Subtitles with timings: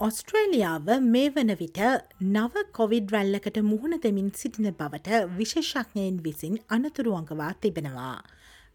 [0.00, 1.78] ඔස්ට්‍රේලියාව මේ වන විට
[2.26, 8.14] නව කොවිඩ් රැල්ලකට මුහුණ දෙමින් සිටින බවට විශේෂඥයෙන් විසින් අනතුරුවංගවා තිබෙනවා.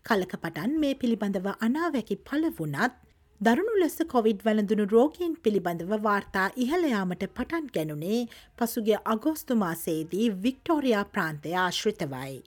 [0.06, 3.02] කලක පටන් මේ පිළිබඳව අනාවැකි පලවුනත්
[3.42, 8.22] දරුණු ලෙස කොවිඩ් වැළඳුණු රෝගීන් පිළිබඳව වාර්තා ඉහළයාමට පටන් ගැනුනේ
[8.58, 12.40] පසුගේ අගෝස්තුමාසේදී වික්ටෝරයා ප්‍රාන්තය ආශ්‍රිතවයි.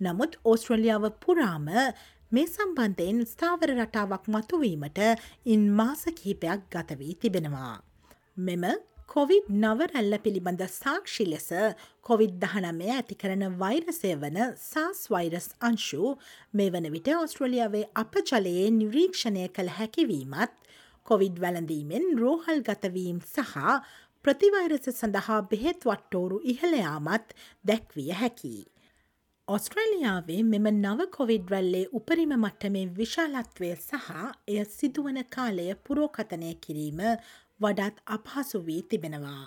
[0.00, 1.72] නමුත් ඕස්ට්‍රලියාව පුරාම
[2.32, 5.06] මේ සම්බන්ධයෙන් ස්ථාවර රටාවක් මතුවීමට
[5.46, 7.91] ඉන් මාස කිහිපයක් ගතවී තිබෙනවා.
[8.36, 8.64] මෙම
[9.06, 11.48] කොවිඩ් නවරැල්ල පිළිබඳ සාක්ෂි ලෙස
[12.02, 16.14] කොවිD දහනමය ඇති කරන වෛරසය වන සාස් වෛරස් අංශු
[16.52, 20.56] මේ වන විට ඔස්ට්‍රලියාවේ අප ජලයේ නිරීක්ෂණය කළ හැකිවීමත්
[21.06, 23.54] කොවිඩ් වැළඳීමෙන් රෝහල් ගතවීම් සහ
[24.24, 28.56] ප්‍රතිවෛරස සඳහා බෙහෙත් වට්ටෝරු ඉහළයාමත් දැක්විය හැකි.
[29.48, 34.10] ඔස්ට්‍රේලියාවේ මෙම නව කොවිඩ් රැල්ලේ උපරිම මට්ටමේ විශාලත්වය සහ
[34.48, 37.00] එය සිදුවන කාලය පුරෝකතනය කිරීම
[37.62, 39.44] වඩාත් අපහසු වී තිබෙනවා.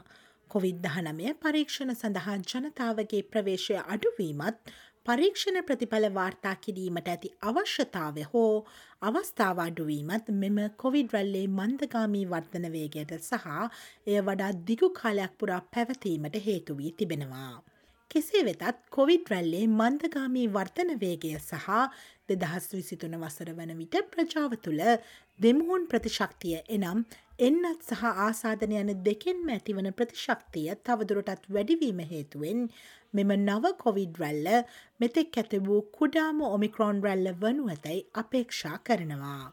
[0.50, 4.74] කොවිD දහනමය පරීක්ෂණ සඳහා ජනතාවගේ ප්‍රවේශය අඩුවීමත්
[5.06, 8.54] පරීක්ෂණ ප්‍රතිඵල වාර්තා කිරීමට ඇති අවශ්‍යතාව හෝ
[9.02, 13.48] අවස්ථාව අඩුවීමත් මෙම කොවිඩ් රල්ලේ මන්දගාමී වර්ධනවේගයට සහ
[14.08, 17.54] එය වඩා දිගු කාලයක් පුරා පැවතීමට හේතුවී තිබෙනවා.
[18.12, 21.70] කෙසේ වෙතත් කොවිඩ් රැල්ලේ මන්දගාමී වර්තනවේගය සහ
[22.30, 24.84] දෙදහස් විසිතුන වසර වන විට ප්‍රජාව තුළ
[25.40, 27.02] දෙමුහුන් ප්‍රතිශක්තිය එනම්
[27.40, 32.62] එන්නත් සහ ආසාධන යන දෙකෙන්ම ඇතිවන ප්‍රතිශක්තිය තවදුරටත් වැඩිවීම හේතුවෙන්
[33.14, 34.48] මෙම නව කොවිඩ් රැල්ල
[35.00, 39.52] මෙතෙක් ඇති වූ කුඩාම ඔමික්‍රෝන් රැල්ල වනු ඇතැයි අපේක්ෂා කරනවා.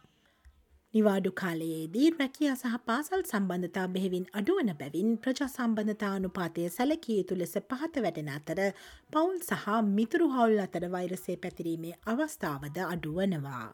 [0.94, 7.54] නිවාඩු කාලයේදී රැකියා සහ පාසල් සම්බන්ධතා බෙහෙවින් අඩුවන බැවින් ප්‍රජා සම්බන්ධතා අනුපාතය සැලකිය යුතු ලෙස
[7.62, 8.60] පහත වැටෙන අතර
[9.12, 13.70] පවුල් සහ මිතුරු හවුල් අතර වෛරසේ පැතිරීමේ අවස්ථාවද අඩුවනවා.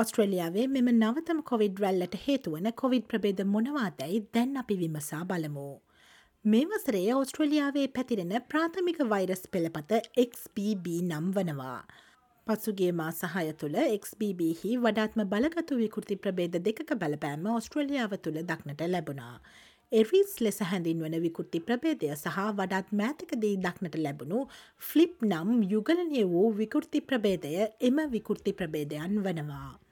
[0.00, 5.68] ඔස්ට්‍රලියාවේ මෙම නවතම කොවිඩ් රැල්ලට හේතුවන කොවිඩ් ප්‍රබේද මොනවාදැයි දැන් අපි විමසා බලමු.
[6.44, 9.94] මේ වසරේ ඔස්ට්‍රලියාවේ පැතිරෙන ප්‍රාථමික වෛරස් පෙළපත
[10.24, 11.78] XBB නම් වනවා.
[12.46, 19.34] පසුගේ මා සහය තුළ XBBහි වඩාත්ම බලගතු විකෘති ප්‍රබේද දෙක බලපෑම ඔස්ට්‍රලියාව තුළ දක්නට ලැබුණා.
[19.92, 24.44] එරිස් ලෙස හැඳින්වන විකෘති ප්‍රබේදය සහ වඩාත් මෑතකදී දක්නට ලැබුණු
[24.82, 29.85] ෆ්ලිප් නම් යුගලනය වූ විකෘති ප්‍රබේදය එම විකෘති ප්‍රබේදයන් වනවා.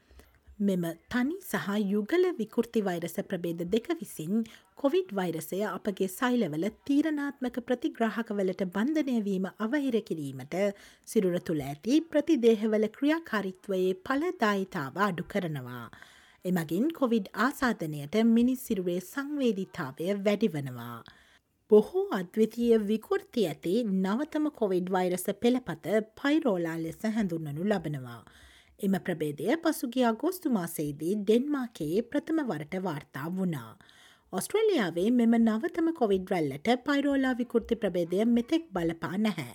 [0.58, 4.44] මෙම තනි සහ යුගල විකෘති වෛරස ප්‍රබේද දෙක විසින්
[4.76, 10.54] කොවිඩ් වෛරසය අපගේ සයිලවල තීරණාත්මක ප්‍රතිග්‍රාහකවලට බන්ධනයවීම අවහිර කිරීමට
[11.08, 15.90] සිරුර තුළ ඇති ප්‍රතිදේහවල ක්‍රියාකාරිත්වයේ පලදායිතාව අඩු කරනවා.
[16.44, 21.02] එමගින් කොවිඩ් ආසාධනයට මිනිස් සිරුවේ සංවේදිතාවය වැඩිවනවා.
[21.70, 28.22] බොහෝ අද්විතිය විකෘති ඇති නවතම කොවිඩ් වෛරස පෙළපත පයිරෝලා ලෙස හැඳුන්නනු ලබනවා.
[28.80, 33.70] එම ප්‍රබේදය පසුගිය අගෝස්තු මාසේදී ඩෙන්මාකයේ ප්‍රථම වරට වාර්තා වුණා.
[34.32, 39.54] ඔස්ට්‍රලියාවේ මෙම නවතම කොවිඩ් රැල්ලට පයිරෝලා විකෘති ප්‍රබේදය මෙතෙක් බලපා නැහැ.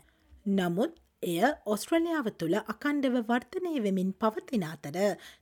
[0.52, 0.94] නමුත්
[1.24, 5.00] එය ඔස්ට්‍රලියාව තුළ අකණ්ඩව වර්තනය වෙමින් පවතින අතර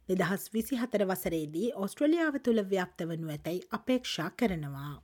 [0.09, 4.95] දෙදහස් විසි හතර වසරේදී ඔස්ට්‍රලියාව තුළ ව්‍යක්ත වනු ඇතැයි අපේක්ෂා කරනවා.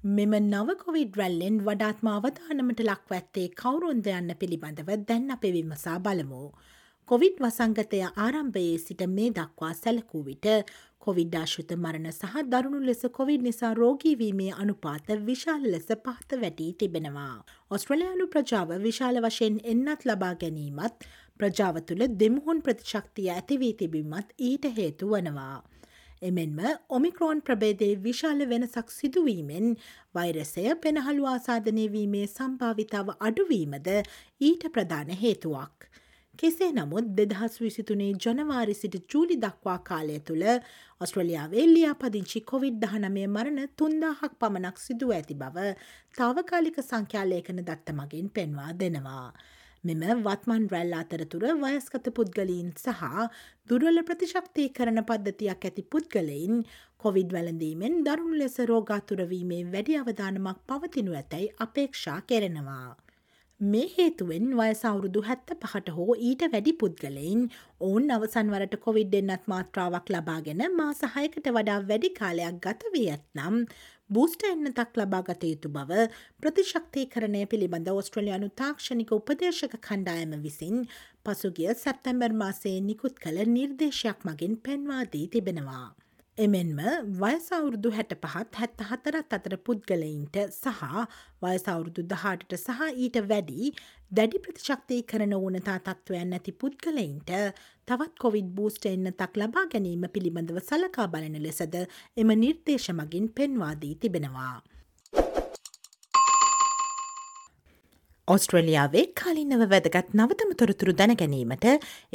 [0.00, 6.42] මෙම නවකොවිඩ් රැල්ලෙන් වඩාත්ම අවධානමට ලක්ව ඇත්තේ කවුරුන්ද යන්න පිළිබඳව දැන් අප විමසා බලමු.
[7.08, 10.46] කොවිඩ් වසංගතය ආරම්භයේ සිට මේ දක්වා සැලකූ විට
[11.00, 17.36] කොවිඩ්ඩාශෘත මරණ සහ දරුණු ලෙස කොවිඩ් නිසා රෝගීවීමේ අනුපාත විශාල ලෙස පහත වැටී තිබෙනවා.
[17.70, 21.06] ඔස්ට්‍රලයානු ප්‍රජාව විශාල වශයෙන් එන්නත් ලබා ගැනීමත්
[21.40, 25.56] ප්‍රජාව තුළ දෙමුහුන් ප්‍රතිශක්තිය ඇතිවී තිබීමත් ඊට හේතු වනවා.
[26.22, 26.58] එමෙන්ම
[26.90, 29.76] ඔමික්‍රෝන් ප්‍රබේදේ විශාල වෙනසක් සිදුවීමෙන්
[30.14, 33.92] වෛරසය පෙනහළු ආසාධනයවීමේ සම්භාවිතාව අඩුවීමද
[34.40, 35.88] ඊට ප්‍රධාන හේතුවක්.
[36.38, 40.44] කෙසේ නමුත් දෙදහස් විසිතුනේ ජනවාරි සිට ජූලි දක්වා කාලය තුළ
[41.00, 45.68] ඔස්ට්‍රලියාවේ ලියා පදිංචි කොවිඩ් දහනමය මරණ තුන්දාහක් පමණක් සිදුව ඇති බව
[46.14, 49.28] තාවකාලික සංඛ්‍යාලේකන දත්ත මගින් පෙන්වා දෙනවා.
[49.84, 53.02] මෙම වත්මන් රැල් අතරතුර වයස්කත පුද්ගලීන් සහ
[53.68, 56.62] දුර්වල ප්‍රතිශක්තිය කරන පද්ධතියක් ඇති පුද්ගලයින්
[56.98, 63.05] කොවිඩ් වැළඳීමෙන් දරුණු ලෙස රෝගාතුරවීමේ වැඩි අවධානමක් පවතිනු ඇතැයි අපේක්ෂා කෙරෙනවා.
[63.60, 67.46] මේ හේතුවෙන් වයසවුරුදු හැත්ත පහට හෝ ඊට වැඩි පුද්ගලයින්
[67.80, 73.58] ඔවුන් අවසන්වරට කොවිඩ් එන්නත් මාත්‍රාවක් ලබාගෙන මා සහයකට වඩා වැඩි කාලයක් ගත වී ඇත්නම්
[74.10, 76.04] බූස්ට එන්නතක් ලබා ගත යුතු බව
[76.38, 80.88] ප්‍රතිශක්තිය කරණය පිළිබඳ ඔස්ට්‍රලයානු තාක්ෂණික උපදේශක කණ්ඩායම විසින්
[81.24, 85.86] පසුගිය සැප්තැම්බර් මාසයේ නිකුත් කළ නිර්දේශයක් මගින් පෙන්වාදී තිබෙනවා.
[86.38, 86.80] එමෙන්ම
[87.14, 90.82] වයසවුරුදු හැට පහත් හැත්ත හතරත් අතර පුද්ගලයින්ට සහ
[91.42, 93.70] වයසවුරුදු දහටට සහ ඊට වැඩි
[94.12, 97.32] දැඩි ප්‍රතිශක්තිය කරන ඕනතා තත්ත්වයන් ඇති පුද්ගලයින්ට
[97.88, 101.82] තවත් කොවිඩ් බූස්ට එන්න තක් ලබා ගැනීම පිළිබඳව සලකා බලන ලෙසද
[102.16, 104.56] එම නිර්දේශ මගින් පෙන්වාදී තිබෙනවා.
[108.28, 111.66] ඔස්ට්‍රලියාවේ කාලින්නව වැදගත් නවතම තොරතුරු දැනගැනීමට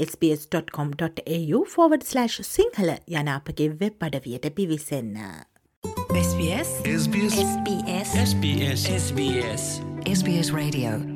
[0.07, 2.03] SBS.com.au ෆෝවඩ්/
[2.47, 5.15] සිංහල යන අපගේ වෙබ් අඩවියට පිවිසන්න.
[6.11, 7.39] SBS SBS.
[7.45, 8.09] SBS.
[8.25, 8.85] SBS.
[8.97, 9.63] SBS.
[10.05, 11.10] SBS Radio